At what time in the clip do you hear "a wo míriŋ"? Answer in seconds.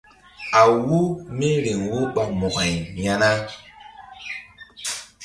0.59-1.79